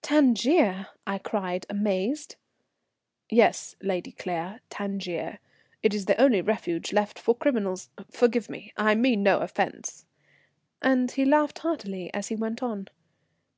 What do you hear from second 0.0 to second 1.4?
"Tangier!" I